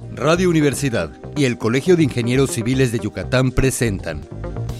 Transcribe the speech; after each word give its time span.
Radio 0.00 0.50
Universidad 0.50 1.12
y 1.36 1.44
el 1.44 1.56
Colegio 1.56 1.94
de 1.96 2.02
Ingenieros 2.02 2.50
Civiles 2.50 2.90
de 2.90 2.98
Yucatán 2.98 3.52
presentan 3.52 4.22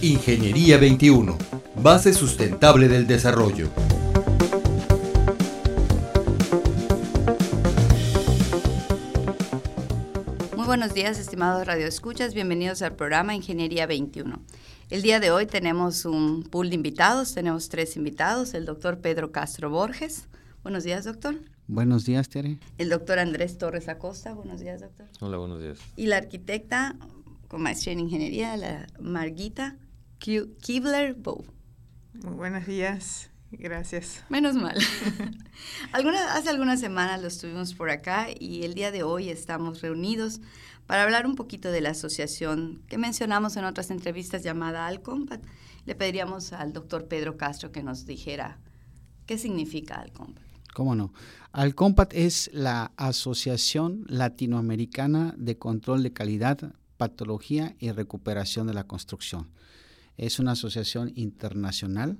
Ingeniería 0.01 0.77
21, 0.77 1.37
base 1.77 2.13
sustentable 2.13 2.89
del 2.89 3.07
desarrollo. 3.07 3.69
Muy 10.53 10.65
buenos 10.65 10.93
días, 10.93 11.17
estimados 11.17 11.65
radioescuchas, 11.65 12.33
bienvenidos 12.33 12.81
al 12.81 12.97
programa 12.97 13.33
Ingeniería 13.33 13.87
21. 13.87 14.41
El 14.89 15.01
día 15.01 15.21
de 15.21 15.31
hoy 15.31 15.45
tenemos 15.45 16.03
un 16.03 16.43
pool 16.43 16.69
de 16.69 16.75
invitados, 16.75 17.33
tenemos 17.33 17.69
tres 17.69 17.95
invitados, 17.95 18.53
el 18.53 18.65
doctor 18.65 18.99
Pedro 18.99 19.31
Castro 19.31 19.69
Borges. 19.69 20.27
Buenos 20.61 20.83
días, 20.83 21.05
doctor. 21.05 21.35
Buenos 21.67 22.05
días, 22.05 22.29
Tere. 22.29 22.59
El 22.77 22.89
doctor 22.89 23.17
Andrés 23.17 23.57
Torres 23.57 23.89
Acosta. 23.89 24.33
Buenos 24.33 24.59
días, 24.59 24.81
doctor. 24.81 25.07
Hola, 25.19 25.37
buenos 25.37 25.61
días. 25.61 25.79
Y 25.95 26.05
la 26.05 26.17
arquitecta 26.17 26.95
con 27.47 27.61
maestría 27.61 27.93
en 27.93 28.01
ingeniería, 28.01 28.55
la 28.55 28.87
Marguita 28.99 29.77
Kibler 30.19 31.15
Bow. 31.15 31.43
Muy 32.13 32.33
buenos 32.35 32.67
días. 32.67 33.31
Gracias. 33.51 34.23
Menos 34.29 34.55
mal. 34.55 34.77
Alguna, 35.91 36.33
hace 36.33 36.49
algunas 36.49 36.79
semanas 36.79 37.21
lo 37.21 37.27
estuvimos 37.27 37.73
por 37.73 37.89
acá 37.89 38.27
y 38.37 38.63
el 38.63 38.73
día 38.73 38.91
de 38.91 39.03
hoy 39.03 39.29
estamos 39.29 39.81
reunidos 39.81 40.41
para 40.87 41.03
hablar 41.03 41.25
un 41.25 41.35
poquito 41.35 41.71
de 41.71 41.81
la 41.81 41.91
asociación 41.91 42.83
que 42.87 42.97
mencionamos 42.97 43.55
en 43.57 43.65
otras 43.65 43.91
entrevistas 43.91 44.43
llamada 44.43 44.87
Alcompat. 44.87 45.43
Le 45.85 45.95
pediríamos 45.95 46.53
al 46.53 46.73
doctor 46.73 47.07
Pedro 47.07 47.37
Castro 47.37 47.71
que 47.71 47.83
nos 47.83 48.05
dijera 48.05 48.59
qué 49.25 49.37
significa 49.37 49.95
Alcompat. 49.95 50.54
¿Cómo 50.75 50.93
no? 50.93 51.13
Alcompat 51.53 52.13
es 52.13 52.49
la 52.51 52.91
Asociación 52.97 54.03
Latinoamericana 54.09 55.33
de 55.37 55.57
Control 55.57 56.03
de 56.03 56.11
Calidad, 56.11 56.75
Patología 56.97 57.77
y 57.79 57.91
Recuperación 57.91 58.67
de 58.67 58.73
la 58.73 58.83
Construcción. 58.83 59.47
Es 60.17 60.37
una 60.37 60.51
asociación 60.51 61.13
internacional 61.15 62.17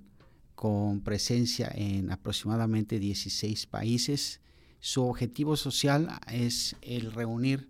con 0.56 1.02
presencia 1.02 1.70
en 1.76 2.14
aproximadamente 2.14 2.98
16 2.98 3.66
países. 3.66 4.40
Su 4.80 5.04
objetivo 5.04 5.58
social 5.58 6.18
es 6.32 6.78
el 6.82 7.12
reunir 7.12 7.68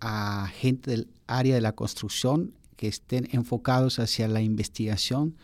a 0.00 0.48
gente 0.48 0.90
del 0.90 1.08
área 1.28 1.54
de 1.54 1.60
la 1.60 1.76
construcción 1.76 2.52
que 2.74 2.88
estén 2.88 3.28
enfocados 3.30 4.00
hacia 4.00 4.26
la 4.26 4.42
investigación, 4.42 5.36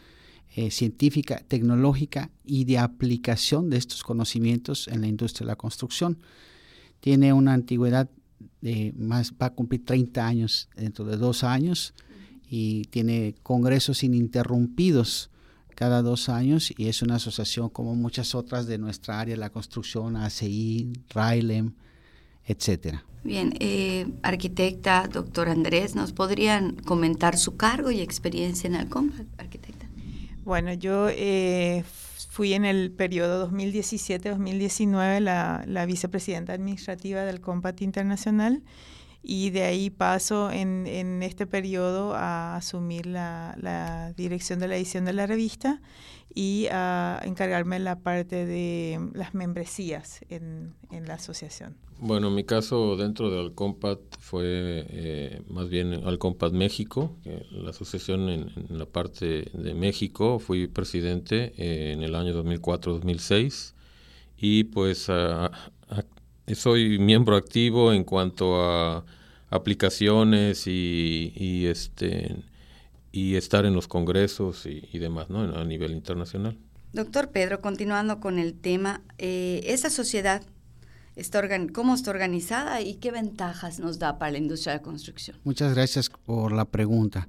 eh, 0.55 0.71
científica, 0.71 1.43
tecnológica 1.49 2.31
y 2.45 2.65
de 2.65 2.79
aplicación 2.79 3.71
de 3.71 3.79
estos 3.79 4.03
conocimientos 4.03 4.89
en 4.89 5.01
la 5.01 5.07
industria 5.07 5.47
de 5.47 5.53
la 5.53 5.57
construcción. 5.57 6.19
Tiene 7.01 7.33
una 7.33 7.55
antigüedad 7.55 8.11
de 8.61 8.93
más, 8.97 9.33
va 9.41 9.47
a 9.47 9.55
cumplir 9.55 9.85
30 9.85 10.27
años 10.27 10.69
dentro 10.77 11.05
de 11.05 11.17
dos 11.17 11.43
años 11.43 11.95
y 12.49 12.85
tiene 12.91 13.35
congresos 13.43 14.03
ininterrumpidos 14.05 15.31
cada 15.75 16.03
dos 16.03 16.29
años 16.29 16.73
y 16.77 16.89
es 16.89 17.03
una 17.03 17.17
asociación 17.17 17.71
como 17.71 17.95
muchas 17.95 18.35
otras 18.35 18.67
de 18.67 18.79
nuestra 18.79 19.21
área, 19.21 19.37
la 19.37 19.51
construcción, 19.51 20.17
ACI, 20.17 20.93
RAILEM, 21.09 21.73
etcétera. 22.45 23.05
Bien, 23.25 23.55
eh, 23.61 24.07
arquitecta, 24.23 25.09
doctor 25.09 25.49
Andrés, 25.49 25.95
¿nos 25.95 26.13
podrían 26.13 26.77
comentar 26.77 27.39
su 27.39 27.57
cargo 27.57 27.91
y 27.91 28.01
experiencia 28.01 28.69
en 28.69 28.75
Alcompa, 28.75 29.25
arquitecta? 29.39 29.82
Bueno, 30.45 30.73
yo 30.73 31.09
eh, 31.09 31.85
fui 32.29 32.53
en 32.55 32.65
el 32.65 32.91
periodo 32.91 33.49
2017-2019 33.49 35.21
la, 35.21 35.63
la, 35.67 35.87
vicepresidenta 35.87 36.53
administrativa 36.53 37.23
del 37.23 37.41
Compat 37.41 37.81
Internacional 37.83 38.63
y 39.23 39.51
de 39.51 39.63
ahí 39.63 39.91
paso 39.91 40.51
en, 40.51 40.87
en 40.87 41.23
este 41.23 41.47
periodo 41.47 42.15
a 42.15 42.57
asumir 42.57 43.07
la, 43.07 43.57
la, 43.61 44.13
dirección 44.15 44.59
de 44.59 44.69
la 44.69 44.77
edición 44.77 45.05
de 45.05 45.13
la 45.13 45.27
revista 45.27 45.81
y 46.35 46.67
a 46.71 47.21
encargarme 47.25 47.79
la 47.79 48.01
parte 48.01 48.47
de 48.47 48.99
las 49.15 49.35
membresías 49.35 50.21
en, 50.29 50.75
en 50.91 51.07
la 51.07 51.15
asociación. 51.15 51.77
Bueno, 52.05 52.33
mi 52.33 52.43
caso 52.43 52.97
dentro 52.97 53.31
del 53.31 53.47
Alcompat 53.47 54.01
fue 54.19 54.43
eh, 54.45 55.43
más 55.49 55.69
bien 55.69 55.93
Alcompat 56.05 56.53
México, 56.53 57.15
la 57.53 57.71
asociación 57.71 58.29
en, 58.29 58.51
la 58.71 58.87
parte 58.87 59.49
de 59.53 59.75
México. 59.75 60.41
Fui 60.41 60.67
presidente 60.67 61.53
eh, 61.57 61.93
en 61.93 62.03
el 62.03 62.17
año 62.17 62.35
2004-2006 62.43 63.75
y 64.37 64.65
pues 64.65 65.09
soy 66.55 66.99
miembro 66.99 67.37
activo 67.37 67.93
en 67.93 68.05
cuanto 68.05 68.61
a 68.61 69.05
aplicaciones 69.51 70.67
y, 70.67 71.33
y 71.37 71.67
este 71.67 72.37
y 73.13 73.37
estar 73.37 73.67
en 73.67 73.75
los 73.75 73.87
congresos 73.87 74.65
y, 74.67 74.99
demás, 74.99 75.29
¿no? 75.29 75.43
A 75.43 75.65
nivel 75.65 75.93
internacional. 75.93 76.59
Doctor 76.95 77.31
Pedro, 77.31 77.61
continuando 77.61 78.21
con 78.21 78.39
el 78.39 78.55
tema, 78.55 79.03
eh, 79.19 79.61
esa 79.67 79.91
sociedad 79.91 80.43
está 81.15 81.43
cómo 81.73 81.95
está 81.95 82.11
organizada 82.11 82.81
y 82.81 82.95
qué 82.95 83.11
ventajas 83.11 83.79
nos 83.81 83.99
da 83.99 84.19
para 84.19 84.33
la 84.33 84.39
industria 84.39 84.73
de 84.73 84.79
la 84.79 84.83
construcción. 84.83 85.37
Muchas 85.45 85.75
gracias 85.75 86.09
por 86.09 86.53
la 86.53 86.65
pregunta. 86.65 87.29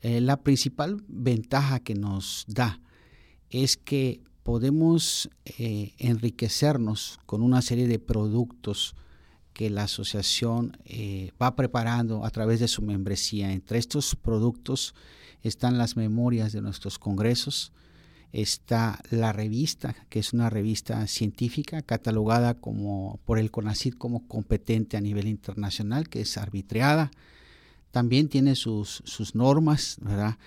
Eh, 0.00 0.20
la 0.20 0.36
principal 0.36 1.02
ventaja 1.08 1.80
que 1.80 1.94
nos 1.94 2.44
da 2.46 2.80
es 3.50 3.76
que 3.76 4.20
podemos 4.46 5.28
eh, 5.58 5.90
enriquecernos 5.98 7.18
con 7.26 7.42
una 7.42 7.62
serie 7.62 7.88
de 7.88 7.98
productos 7.98 8.94
que 9.52 9.70
la 9.70 9.82
asociación 9.82 10.76
eh, 10.84 11.32
va 11.42 11.56
preparando 11.56 12.24
a 12.24 12.30
través 12.30 12.60
de 12.60 12.68
su 12.68 12.80
membresía. 12.80 13.50
Entre 13.50 13.78
estos 13.78 14.14
productos 14.14 14.94
están 15.42 15.78
las 15.78 15.96
memorias 15.96 16.52
de 16.52 16.60
nuestros 16.60 17.00
congresos, 17.00 17.72
está 18.30 19.00
la 19.10 19.32
revista, 19.32 19.96
que 20.10 20.20
es 20.20 20.32
una 20.32 20.48
revista 20.48 21.04
científica 21.08 21.82
catalogada 21.82 22.54
como 22.54 23.18
por 23.24 23.40
el 23.40 23.50
CONACYT 23.50 23.98
como 23.98 24.28
competente 24.28 24.96
a 24.96 25.00
nivel 25.00 25.26
internacional, 25.26 26.08
que 26.08 26.20
es 26.20 26.38
arbitreada. 26.38 27.10
También 27.90 28.28
tiene 28.28 28.54
sus, 28.54 29.02
sus 29.06 29.34
normas, 29.34 29.96
¿verdad? 30.00 30.38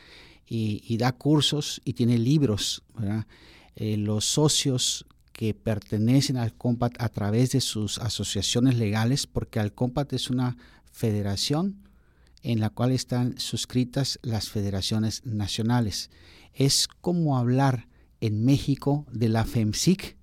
Y, 0.47 0.95
da 0.95 1.11
cursos 1.11 1.81
y 1.83 1.93
tiene 1.93 2.17
libros, 2.17 2.81
¿verdad? 2.97 3.27
Eh, 3.75 3.97
los 3.97 4.25
socios 4.25 5.05
que 5.31 5.53
pertenecen 5.53 6.37
al 6.37 6.53
COMPAT 6.53 6.95
a 6.99 7.09
través 7.09 7.51
de 7.51 7.61
sus 7.61 7.97
asociaciones 7.99 8.77
legales, 8.77 9.27
porque 9.27 9.59
al 9.59 9.73
COMPAT 9.73 10.13
es 10.13 10.29
una 10.29 10.57
federación 10.91 11.87
en 12.41 12.59
la 12.59 12.69
cual 12.69 12.91
están 12.91 13.37
suscritas 13.37 14.19
las 14.21 14.49
federaciones 14.49 15.25
nacionales 15.25 16.09
es 16.59 16.87
como 16.87 17.37
hablar 17.37 17.87
en 18.19 18.43
México 18.43 19.05
de 19.11 19.29
la 19.29 19.45
FEMSIC, 19.45 20.17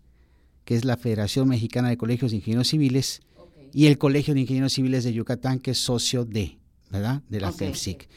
que 0.64 0.76
es 0.76 0.84
la 0.84 0.98
Federación 0.98 1.48
Mexicana 1.48 1.88
de 1.88 1.96
Colegios 1.96 2.30
de 2.30 2.36
Ingenieros 2.36 2.68
Civiles, 2.68 3.22
y 3.72 3.86
el 3.86 3.98
Colegio 3.98 4.34
de 4.34 4.40
Ingenieros 4.40 4.74
Civiles 4.74 5.04
de 5.04 5.14
Yucatán, 5.14 5.60
que 5.60 5.70
es 5.70 5.78
socio 5.78 6.24
de, 6.24 6.58
¿verdad? 6.90 7.22
De 7.28 7.40
la 7.40 7.52
FEMSIC. 7.52 8.08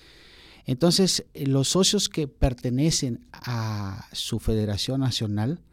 Entonces, 0.70 1.26
eh, 1.34 1.48
los 1.48 1.70
socios 1.70 2.10
que 2.10 2.28
pertenecen 2.28 3.26
a 3.34 4.06
su 4.12 4.38
federación 4.38 5.00
nacional, 5.00 5.64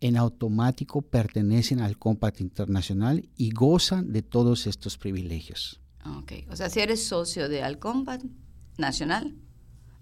en 0.00 0.16
automático 0.16 1.02
pertenecen 1.02 1.80
al 1.80 1.98
Compact 1.98 2.40
Internacional 2.40 3.28
y 3.36 3.50
gozan 3.50 4.12
de 4.12 4.22
todos 4.22 4.68
estos 4.68 4.96
privilegios. 4.96 5.80
Ok, 6.18 6.34
o 6.48 6.54
sea, 6.54 6.70
si 6.70 6.78
eres 6.78 7.04
socio 7.04 7.48
de 7.48 7.64
Alcompat 7.64 8.22
Nacional, 8.76 9.34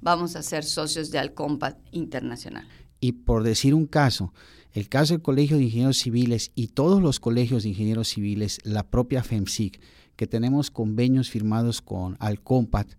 vamos 0.03 0.37
a 0.37 0.43
ser 0.43 0.65
socios 0.65 1.11
de 1.11 1.19
Alcompat 1.19 1.79
Internacional. 1.93 2.69
Y 3.01 3.13
por 3.13 3.43
decir 3.43 3.73
un 3.73 3.87
caso, 3.87 4.35
el 4.75 4.91
caso 4.91 5.15
del 5.15 5.23
Colegio 5.23 5.57
de 5.57 5.63
Ingenieros 5.63 5.97
Civiles 5.97 6.53
y 6.55 6.67
todos 6.67 7.01
los 7.01 7.21
colegios 7.21 7.63
de 7.63 7.71
ingenieros 7.71 8.09
civiles, 8.09 8.59
la 8.65 8.87
propia 8.87 9.23
FEMSIC, 9.23 9.81
que 10.15 10.27
tenemos 10.27 10.71
convenios 10.71 11.31
firmados 11.31 11.81
con 11.81 12.19
Alcompat, 12.21 12.97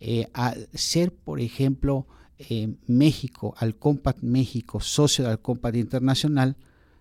eh, 0.00 0.28
al 0.32 0.68
ser, 0.74 1.12
por 1.12 1.40
ejemplo, 1.40 2.06
eh, 2.38 2.74
México, 2.86 3.54
Alcompat 3.58 4.18
México, 4.20 4.80
socio 4.80 5.24
de 5.24 5.30
Alcompat 5.30 5.74
Internacional, 5.76 6.56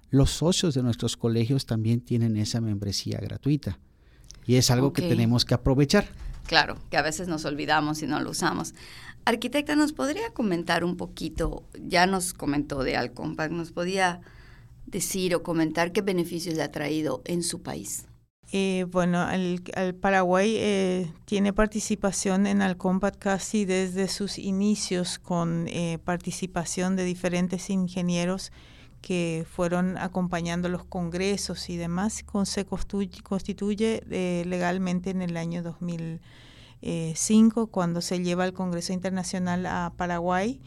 los 0.10 0.32
socios 0.32 0.74
de 0.74 0.84
nuestros 0.84 1.18
colegios 1.18 1.66
también 1.66 2.02
tienen 2.02 2.38
esa 2.38 2.62
membresía 2.62 3.20
gratuita. 3.20 3.78
Y 4.46 4.56
es 4.56 4.72
algo 4.72 4.94
que 4.94 5.02
tenemos 5.02 5.44
que 5.44 5.54
aprovechar. 5.54 6.08
Claro, 6.46 6.78
que 6.90 6.98
a 6.98 7.02
veces 7.02 7.28
nos 7.28 7.44
olvidamos 7.44 8.02
y 8.02 8.08
no 8.08 8.22
lo 8.22 8.32
usamos. 8.32 8.74
Arquitecta, 9.26 9.76
¿nos 9.76 9.92
podría 9.92 10.32
comentar 10.34 10.86
un 10.86 10.96
poquito? 10.96 11.66
Ya 11.86 12.08
nos 12.08 12.34
comentó 12.34 12.84
de 12.84 12.96
Alcompact, 12.96 13.52
¿nos 13.52 13.74
podía 13.74 14.22
decir 14.86 15.36
o 15.36 15.44
comentar 15.44 15.92
qué 15.92 16.02
beneficios 16.02 16.56
le 16.56 16.64
ha 16.64 16.72
traído 16.72 17.22
en 17.26 17.44
su 17.44 17.62
país? 17.62 18.06
Eh, 18.54 18.86
bueno, 18.90 19.30
el, 19.30 19.62
Paraguay 20.00 20.56
eh, 20.58 21.12
tiene 21.26 21.52
participación 21.52 22.48
en 22.48 22.62
Alcompact 22.62 23.20
casi 23.20 23.66
desde 23.66 24.08
sus 24.08 24.40
inicios 24.40 25.20
con 25.20 25.68
eh, 25.68 26.00
participación 26.04 26.96
de 26.96 27.04
diferentes 27.04 27.70
ingenieros 27.70 28.54
que 29.02 29.46
fueron 29.50 29.98
acompañando 29.98 30.70
los 30.70 30.86
congresos 30.86 31.70
y 31.70 31.78
demás, 31.78 32.24
se 32.46 32.66
constituye, 32.66 34.04
eh, 34.10 34.44
legalmente 34.46 35.12
en 35.12 35.22
el 35.22 35.38
año 35.38 35.64
2005, 35.64 37.68
cuando 37.68 38.02
se 38.02 38.22
lleva 38.22 38.46
el 38.46 38.54
Congreso 38.54 38.94
Internacional 38.94 39.66
a 39.66 39.94
Paraguay 39.96 40.60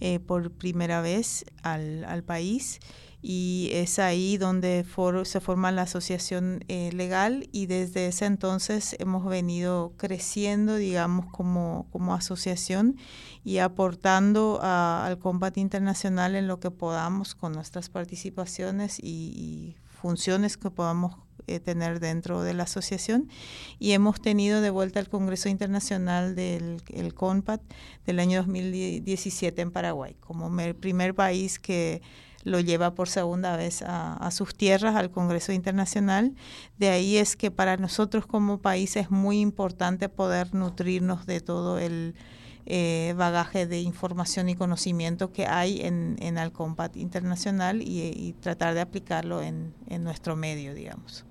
eh, 0.00 0.20
por 0.20 0.50
primera 0.50 1.00
vez 1.00 1.46
al, 1.62 2.04
al 2.04 2.22
país 2.22 2.80
y 3.22 3.70
es 3.72 3.98
ahí 3.98 4.36
donde 4.36 4.84
se 5.24 5.40
forma 5.40 5.72
la 5.72 5.82
asociación 5.82 6.64
eh, 6.68 6.90
legal 6.92 7.48
y 7.50 7.66
desde 7.66 8.06
ese 8.08 8.26
entonces 8.26 8.94
hemos 8.98 9.24
venido 9.24 9.94
creciendo, 9.96 10.76
digamos, 10.76 11.26
como, 11.26 11.86
como 11.90 12.14
asociación 12.14 12.96
y 13.44 13.58
aportando 13.58 14.60
al 14.62 15.18
combate 15.18 15.60
internacional 15.60 16.34
en 16.34 16.46
lo 16.46 16.60
que 16.60 16.70
podamos 16.70 17.34
con 17.34 17.52
nuestras 17.52 17.88
participaciones 17.88 18.98
y, 19.02 19.76
funciones 19.96 20.58
que 20.58 20.70
podamos 20.70 21.16
eh, 21.46 21.58
tener 21.58 22.00
dentro 22.00 22.42
de 22.42 22.52
la 22.52 22.64
asociación. 22.64 23.30
Y 23.78 23.92
hemos 23.92 24.20
tenido 24.20 24.60
de 24.60 24.68
vuelta 24.68 25.00
el 25.00 25.08
Congreso 25.08 25.48
Internacional 25.48 26.34
del 26.36 26.82
el 26.90 27.14
CONPAT 27.14 27.62
del 28.04 28.20
año 28.20 28.40
2017 28.40 29.62
en 29.62 29.70
Paraguay 29.72 30.14
como 30.20 30.54
primer 30.76 31.14
país 31.14 31.58
que 31.58 32.02
lo 32.46 32.60
lleva 32.60 32.94
por 32.94 33.08
segunda 33.08 33.56
vez 33.56 33.82
a, 33.84 34.30
sus 34.30 34.54
tierras, 34.54 34.94
al 34.94 35.10
Congreso 35.10 35.50
Internacional. 35.50 36.36
De 36.78 36.90
ahí 36.90 37.16
es 37.16 37.34
que 37.34 37.50
para 37.50 37.76
nosotros 37.76 38.24
como 38.24 38.58
país 38.58 38.94
es 38.94 39.10
muy 39.10 39.40
importante 39.40 40.08
poder 40.08 40.54
nutrirnos 40.54 41.26
de 41.26 41.40
todo 41.40 41.80
el 41.80 42.14
eh, 42.64 43.14
bagaje 43.16 43.66
de 43.66 43.80
información 43.80 44.48
y 44.48 44.54
conocimiento 44.54 45.32
que 45.32 45.46
hay 45.46 45.80
en, 45.80 46.14
en 46.20 46.38
Alcompat 46.38 46.96
Internacional 46.96 47.82
y, 47.82 48.36
tratar 48.40 48.74
de 48.74 48.80
aplicarlo 48.80 49.42
en, 49.42 49.74
en 49.88 50.04
nuestro 50.04 50.36
medio, 50.36 50.72
digamos. 50.72 51.24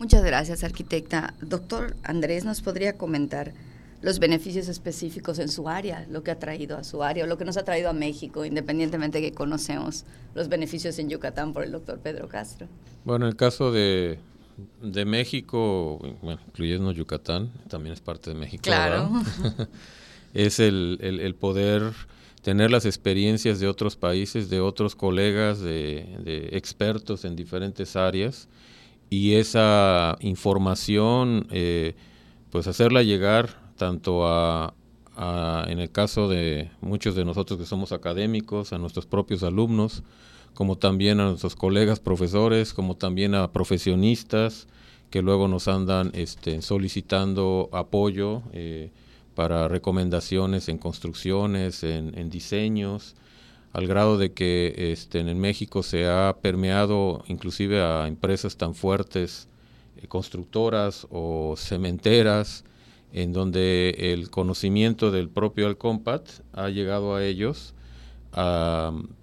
Muchas 0.00 0.24
gracias, 0.24 0.64
arquitecta. 0.64 1.34
Doctor 1.40 1.94
Andrés, 2.02 2.44
¿nos 2.44 2.60
podría 2.60 2.98
comentar 2.98 3.54
los 4.02 4.18
beneficios 4.18 4.68
específicos 4.68 5.38
en 5.38 5.48
su 5.48 5.68
área, 5.68 6.06
lo 6.10 6.22
que 6.22 6.30
ha 6.30 6.38
traído 6.38 6.76
a 6.76 6.84
su 6.84 7.02
área, 7.02 7.24
o 7.24 7.26
lo 7.26 7.38
que 7.38 7.44
nos 7.44 7.56
ha 7.56 7.64
traído 7.64 7.88
a 7.88 7.92
México, 7.92 8.44
independientemente 8.44 9.20
de 9.20 9.30
que 9.30 9.34
conocemos 9.34 10.04
los 10.34 10.48
beneficios 10.48 10.98
en 10.98 11.08
Yucatán 11.08 11.52
por 11.52 11.64
el 11.64 11.72
doctor 11.72 11.98
Pedro 11.98 12.28
Castro. 12.28 12.68
Bueno, 13.04 13.26
en 13.26 13.30
el 13.30 13.36
caso 13.36 13.72
de, 13.72 14.18
de 14.82 15.04
México, 15.04 15.98
bueno, 16.22 16.40
incluyendo 16.46 16.92
Yucatán, 16.92 17.50
también 17.68 17.92
es 17.92 18.00
parte 18.00 18.30
de 18.30 18.36
México. 18.36 18.62
Claro. 18.62 19.10
es 20.34 20.60
el, 20.60 20.98
el, 21.00 21.34
poder 21.34 21.92
tener 22.42 22.70
las 22.70 22.84
experiencias 22.84 23.60
de 23.60 23.68
otros 23.68 23.96
países, 23.96 24.50
de 24.50 24.60
otros 24.60 24.94
colegas, 24.94 25.60
de, 25.60 26.18
de 26.24 26.50
expertos 26.52 27.24
en 27.24 27.34
diferentes 27.34 27.96
áreas, 27.96 28.48
y 29.08 29.34
esa 29.34 30.16
información, 30.20 31.46
eh, 31.50 31.94
pues 32.50 32.66
hacerla 32.66 33.02
llegar 33.02 33.65
tanto 33.76 34.26
a, 34.26 34.74
en 35.68 35.78
el 35.78 35.90
caso 35.90 36.28
de 36.28 36.70
muchos 36.80 37.14
de 37.14 37.24
nosotros 37.24 37.58
que 37.58 37.66
somos 37.66 37.92
académicos, 37.92 38.72
a 38.72 38.78
nuestros 38.78 39.06
propios 39.06 39.42
alumnos, 39.42 40.02
como 40.54 40.76
también 40.76 41.20
a 41.20 41.24
nuestros 41.26 41.54
colegas 41.54 42.00
profesores, 42.00 42.72
como 42.72 42.96
también 42.96 43.34
a 43.34 43.52
profesionistas 43.52 44.66
que 45.10 45.22
luego 45.22 45.48
nos 45.48 45.68
andan 45.68 46.10
este, 46.14 46.62
solicitando 46.62 47.68
apoyo 47.72 48.42
eh, 48.52 48.90
para 49.34 49.68
recomendaciones 49.68 50.68
en 50.68 50.78
construcciones, 50.78 51.84
en, 51.84 52.30
diseños, 52.30 53.14
al 53.72 53.86
grado 53.86 54.16
de 54.16 54.32
que 54.32 54.74
este, 54.92 55.20
en 55.20 55.38
México 55.38 55.82
se 55.82 56.06
ha 56.06 56.36
permeado 56.40 57.22
inclusive 57.28 57.82
a 57.82 58.08
empresas 58.08 58.56
tan 58.56 58.74
fuertes, 58.74 59.48
eh, 59.98 60.06
constructoras 60.08 61.06
o 61.10 61.54
cementeras, 61.56 62.64
en 63.12 63.32
donde 63.32 64.12
el 64.12 64.30
conocimiento 64.30 65.10
del 65.10 65.28
propio 65.28 65.66
Alcompat 65.66 66.28
ha 66.52 66.68
llegado 66.68 67.14
a 67.14 67.24
ellos 67.24 67.74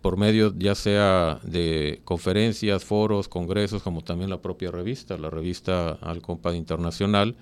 por 0.01 0.17
medio 0.17 0.53
ya 0.57 0.73
sea 0.73 1.39
de 1.43 2.01
conferencias, 2.03 2.83
foros, 2.83 3.27
congresos, 3.27 3.83
como 3.83 4.01
también 4.01 4.31
la 4.31 4.41
propia 4.41 4.71
revista, 4.71 5.17
la 5.17 5.29
revista 5.29 5.91
Alcompat 6.01 6.55
Internacional, 6.55 7.35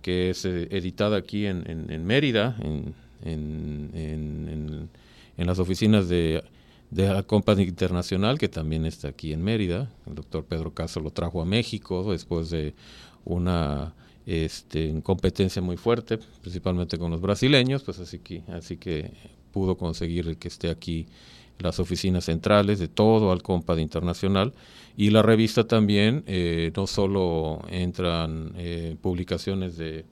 que 0.00 0.30
es 0.30 0.46
eh, 0.46 0.68
editada 0.70 1.18
aquí 1.18 1.44
en, 1.44 2.06
Mérida, 2.06 2.56
en, 2.62 2.94
las 5.36 5.58
oficinas 5.58 6.08
de, 6.08 6.42
de 6.90 7.08
Alcompat 7.08 7.58
Internacional, 7.58 8.38
que 8.38 8.48
también 8.48 8.86
está 8.86 9.08
aquí 9.08 9.34
en 9.34 9.42
Mérida. 9.42 9.90
El 10.06 10.14
doctor 10.14 10.44
Pedro 10.44 10.72
Caso 10.72 11.00
lo 11.00 11.10
trajo 11.10 11.42
a 11.42 11.44
México 11.44 12.10
después 12.10 12.48
de 12.48 12.72
una 13.26 13.92
este, 14.26 14.88
en 14.88 15.00
competencia 15.00 15.62
muy 15.62 15.76
fuerte, 15.76 16.18
principalmente 16.40 16.98
con 16.98 17.10
los 17.10 17.20
brasileños, 17.20 17.82
pues 17.82 17.98
así 17.98 18.18
que, 18.18 18.42
así 18.48 18.76
que 18.76 19.10
pudo 19.52 19.76
conseguir 19.76 20.36
que 20.36 20.48
esté 20.48 20.70
aquí 20.70 21.06
las 21.58 21.78
oficinas 21.78 22.24
centrales 22.24 22.78
de 22.78 22.88
todo 22.88 23.32
al 23.32 23.42
COMPAD 23.42 23.78
Internacional 23.78 24.54
y 24.96 25.10
la 25.10 25.22
revista 25.22 25.66
también 25.66 26.24
eh, 26.26 26.72
no 26.76 26.86
solo 26.86 27.62
entran 27.68 28.52
eh, 28.56 28.96
publicaciones 29.00 29.76
de, 29.76 30.04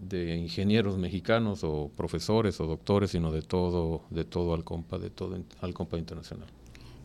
de, 0.00 0.36
ingenieros 0.36 0.98
mexicanos 0.98 1.64
o 1.64 1.90
profesores 1.96 2.60
o 2.60 2.66
doctores, 2.66 3.10
sino 3.10 3.30
de 3.30 3.42
todo, 3.42 4.02
de 4.10 4.24
todo 4.24 4.54
al 4.54 4.64
COMPAD, 4.64 5.00
de 5.00 5.10
todo 5.10 5.38
al 5.60 5.74
COMPAD 5.74 5.98
Internacional. 5.98 6.48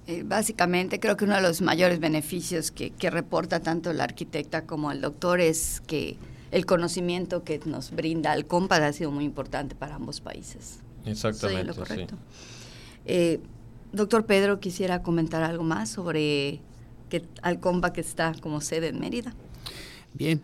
Eh, 0.07 0.23
básicamente 0.25 0.99
creo 0.99 1.15
que 1.15 1.25
uno 1.25 1.35
de 1.35 1.41
los 1.41 1.61
mayores 1.61 1.99
beneficios 1.99 2.71
que 2.71 3.09
reporta 3.09 3.59
tanto 3.59 3.93
la 3.93 4.03
arquitecta 4.05 4.65
como 4.65 4.91
el 4.91 4.99
doctor 4.99 5.39
es 5.41 5.81
que 5.85 6.17
el 6.51 6.65
conocimiento 6.65 7.43
que 7.43 7.59
nos 7.65 7.91
brinda 7.91 8.33
el 8.33 8.45
COMPAD 8.45 8.83
ha 8.83 8.93
sido 8.93 9.11
muy 9.11 9.23
importante 9.23 9.73
para 9.73 9.95
ambos 9.95 10.21
países. 10.21 10.79
Exactamente. 11.05 11.63
lo 11.63 11.75
correcto. 11.75 12.15
Eh, 13.05 13.39
doctor 13.91 14.25
Pedro, 14.25 14.59
quisiera 14.59 15.01
comentar 15.01 15.43
algo 15.43 15.63
más 15.63 15.89
sobre 15.89 16.59
que 17.09 17.23
Alcompa 17.41 17.93
que 17.93 18.01
está 18.01 18.33
como 18.39 18.61
sede 18.61 18.89
en 18.89 18.99
Mérida. 18.99 19.33
Bien, 20.13 20.41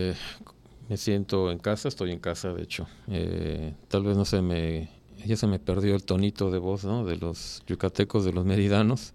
me 0.89 0.97
siento 0.97 1.51
en 1.51 1.59
casa, 1.59 1.89
estoy 1.89 2.11
en 2.11 2.19
casa 2.19 2.53
de 2.53 2.63
hecho. 2.63 2.87
Eh, 3.09 3.75
tal 3.89 4.03
vez 4.05 4.17
no 4.17 4.25
se 4.25 4.43
me, 4.43 4.89
ya 5.25 5.37
se 5.37 5.47
me 5.47 5.59
perdió 5.59 5.95
el 5.95 6.05
tonito 6.05 6.51
de 6.51 6.59
voz 6.59 6.85
¿no? 6.85 7.05
de 7.05 7.17
los 7.17 7.63
yucatecos, 7.67 8.25
de 8.25 8.33
los 8.33 8.45
meridanos, 8.45 9.13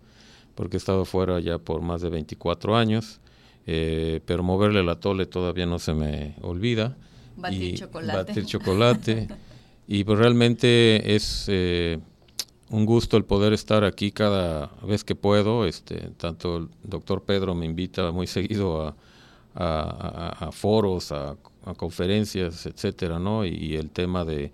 porque 0.55 0.77
he 0.77 0.79
estado 0.79 1.05
fuera 1.05 1.39
ya 1.39 1.57
por 1.57 1.81
más 1.81 2.01
de 2.01 2.09
24 2.09 2.75
años, 2.75 3.19
eh, 3.65 4.21
pero 4.25 4.43
moverle 4.43 4.83
la 4.83 4.99
tole 4.99 5.25
todavía 5.25 5.65
no 5.65 5.79
se 5.79 5.93
me 5.93 6.35
olvida. 6.41 6.97
Batir 7.35 7.61
y 7.61 7.77
chocolate. 7.77 8.17
Batir 8.17 8.45
chocolate. 8.45 9.27
y 9.87 10.03
pues 10.03 10.17
realmente 10.17 11.15
es 11.15 11.45
eh, 11.47 11.99
un 12.69 12.85
gusto 12.85 13.17
el 13.17 13.25
poder 13.25 13.53
estar 13.53 13.83
aquí 13.83 14.11
cada 14.11 14.71
vez 14.83 15.03
que 15.03 15.15
puedo. 15.15 15.65
Este, 15.65 16.11
tanto 16.17 16.57
el 16.57 16.69
doctor 16.83 17.23
Pedro 17.23 17.53
me 17.53 17.65
invita 17.65 18.11
muy 18.11 18.25
seguido 18.25 18.87
a, 18.87 18.95
a, 19.53 20.47
a 20.47 20.51
foros, 20.51 21.11
a 21.11 21.35
a 21.67 21.73
conferencias, 21.75 22.65
etcétera, 22.65 23.19
¿no? 23.19 23.45
Y, 23.45 23.75
el 23.75 23.89
tema 23.91 24.25
de, 24.25 24.51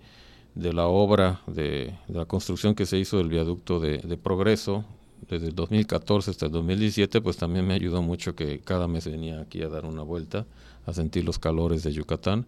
de 0.54 0.72
la 0.72 0.86
obra, 0.86 1.40
de, 1.46 1.94
la 2.08 2.24
construcción 2.24 2.74
que 2.74 2.86
se 2.86 2.98
hizo 2.98 3.18
del 3.18 3.28
viaducto 3.28 3.80
de, 3.80 4.16
progreso 4.16 4.84
desde 5.28 5.48
el 5.48 5.54
2014 5.54 6.30
hasta 6.30 6.46
el 6.46 6.52
2017, 6.52 7.20
pues 7.20 7.36
también 7.36 7.66
me 7.66 7.74
ayudó 7.74 8.02
mucho 8.02 8.34
que 8.34 8.58
cada 8.60 8.88
mes 8.88 9.06
venía 9.06 9.40
aquí 9.40 9.62
a 9.62 9.68
dar 9.68 9.86
una 9.86 10.02
vuelta, 10.02 10.44
a 10.86 10.92
sentir 10.92 11.24
los 11.24 11.38
calores 11.38 11.82
de 11.82 11.92
Yucatán, 11.92 12.46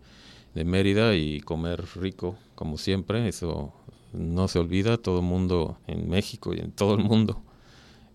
de 0.55 0.65
Mérida 0.65 1.15
y 1.15 1.41
comer 1.41 1.85
rico, 1.97 2.37
como 2.55 2.77
siempre, 2.77 3.29
eso 3.29 3.73
no 4.13 4.49
se 4.49 4.59
olvida, 4.59 4.99
todo 4.99 5.21
el 5.21 5.27
mundo 5.27 5.79
en 5.87 6.09
México 6.09 6.55
y 6.55 6.59
en 6.59 6.73
todo 6.73 6.95
el 6.95 7.05
mundo 7.05 7.43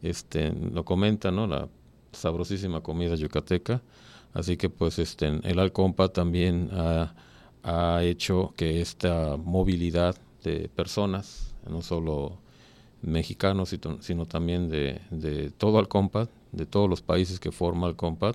este, 0.02 0.52
lo 0.52 0.84
comenta, 0.84 1.32
¿no? 1.32 1.48
La 1.48 1.68
sabrosísima 2.12 2.82
comida 2.82 3.16
yucateca 3.16 3.82
Así 4.34 4.58
que 4.58 4.70
pues 4.70 5.00
este, 5.00 5.28
el 5.28 5.60
Alcompa 5.60 6.10
también 6.10 6.70
ha, 6.72 7.14
hecho 8.02 8.54
que 8.58 8.82
esta 8.82 9.38
movilidad 9.38 10.16
de 10.44 10.68
personas, 10.70 11.54
no 11.70 11.84
solo 11.84 12.40
mexicanos, 13.04 13.76
sino 14.00 14.26
también 14.26 14.68
de, 14.70 15.00
de 15.12 15.52
todo 15.52 15.78
Alcompa, 15.78 16.28
de 16.52 16.66
todos 16.66 16.90
los 16.90 17.02
países 17.02 17.40
que 17.40 17.52
forma 17.52 17.88
Alcompa, 17.88 18.34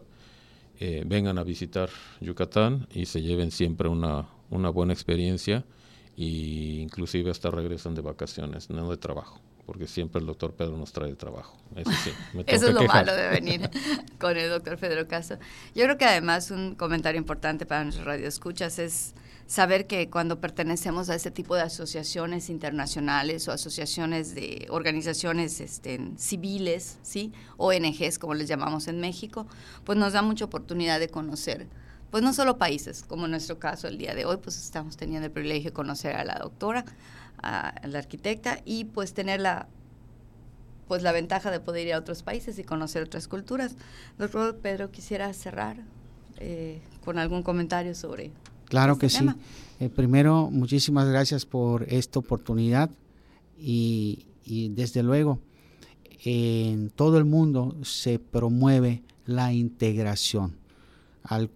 eh, 0.79 1.03
vengan 1.07 1.39
a 1.39 1.43
visitar 1.43 1.89
Yucatán 2.21 2.87
y 2.93 3.07
se 3.07 3.23
lleven 3.23 3.51
siempre 3.51 3.89
una, 3.89 4.29
una 4.51 4.69
buena 4.69 4.93
experiencia 4.93 5.65
e 6.17 6.81
inclusive 6.81 7.31
hasta 7.31 7.51
regresan 7.51 7.95
de 7.95 8.03
vacaciones, 8.03 8.71
no 8.71 8.91
de 8.91 8.97
trabajo 8.97 9.41
porque 9.67 9.89
siempre 9.89 10.21
el 10.21 10.27
doctor 10.27 10.55
Pedro 10.55 10.77
nos 10.79 10.93
trae 10.93 11.13
trabajo. 11.17 11.59
Eso 11.75 11.91
sí, 12.05 12.11
me 12.33 12.43
Eso 12.47 12.69
es 12.69 12.75
lo 12.75 12.85
malo 12.85 13.15
de 13.15 13.29
venir 13.29 13.69
con 14.19 14.37
el 14.37 14.49
doctor 14.49 14.79
Pedro 14.79 15.09
Castro. 15.09 15.39
Yo 15.75 15.85
creo 15.85 15.99
que 15.99 16.05
además 16.05 16.51
un 16.53 16.77
comentario 16.77 17.19
importante 17.19 17.67
para 17.67 17.83
nuestros 17.83 18.07
radioescuchas 18.07 18.79
es 18.79 19.15
saber 19.47 19.87
que 19.87 20.09
cuando 20.09 20.41
pertenecemos 20.41 21.11
a 21.11 21.17
ese 21.17 21.31
tipo 21.31 21.57
de 21.57 21.63
asociaciones 21.63 22.49
internacionales 22.49 23.47
o 23.49 23.53
asociaciones 23.53 24.35
de 24.35 24.67
organizaciones 24.71 25.61
este, 25.61 26.01
civiles, 26.17 26.99
¿sí? 27.03 27.33
ONGs 27.57 28.19
como 28.19 28.35
les 28.35 28.49
llamamos 28.49 28.87
en 28.89 29.01
México, 29.01 29.47
pues 29.85 29.99
nos 29.99 30.13
da 30.13 30.23
mucha 30.23 30.45
oportunidad 30.45 31.01
de 31.01 31.09
conocer 31.09 31.67
pues 32.17 32.25
no 32.25 32.33
solo 32.33 32.57
países, 32.57 33.05
como 33.07 33.27
en 33.27 33.33
nuestro 33.33 33.59
caso 33.59 33.89
el 33.89 33.99
día 33.99 34.15
de 34.15 34.25
hoy, 34.25 34.39
pues 34.39 34.57
estamos 34.57 34.97
teniendo 34.97 35.27
el 35.27 35.31
privilegio 35.31 35.69
de 35.69 35.75
conocer 35.75 36.17
a 36.17 36.25
la 36.25 36.39
doctora, 36.39 36.87
a 37.43 37.75
la 37.87 37.99
arquitecta 37.99 38.63
y 38.65 38.85
pues 38.85 39.13
tener 39.13 39.39
la 39.39 39.69
pues 40.89 41.03
la 41.03 41.13
ventaja 41.13 41.51
de 41.51 41.61
poder 41.61 41.89
ir 41.89 41.93
a 41.93 41.99
otros 41.99 42.23
países 42.23 42.59
y 42.59 42.65
conocer 42.65 43.03
otras 43.03 43.29
culturas. 43.29 43.77
Doctor 44.17 44.57
Pedro, 44.57 44.91
quisiera 44.91 45.31
cerrar 45.35 45.77
eh, 46.39 46.81
con 47.05 47.19
algún 47.19 47.43
comentario 47.43 47.95
sobre. 47.95 48.31
Claro 48.65 48.95
este 48.95 49.09
que 49.09 49.11
sí. 49.11 49.29
Eh, 49.81 49.91
primero, 49.91 50.49
muchísimas 50.51 51.07
gracias 51.09 51.45
por 51.45 51.83
esta 51.83 52.19
oportunidad 52.19 52.89
y, 53.59 54.25
y 54.43 54.71
desde 54.71 55.03
luego 55.03 55.39
en 56.25 56.89
todo 56.89 57.19
el 57.19 57.27
mundo 57.27 57.77
se 57.83 58.19
promueve 58.19 59.03
la 59.27 59.53
integración. 59.53 60.65
Al 61.29 61.51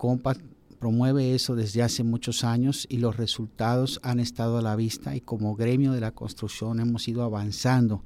promueve 0.80 1.36
eso 1.36 1.54
desde 1.54 1.82
hace 1.82 2.02
muchos 2.02 2.42
años 2.42 2.86
y 2.90 2.96
los 2.96 3.16
resultados 3.16 4.00
han 4.02 4.18
estado 4.18 4.58
a 4.58 4.62
la 4.62 4.74
vista 4.74 5.14
y 5.14 5.20
como 5.20 5.54
gremio 5.54 5.92
de 5.92 6.00
la 6.00 6.10
construcción 6.10 6.80
hemos 6.80 7.06
ido 7.06 7.22
avanzando 7.22 8.02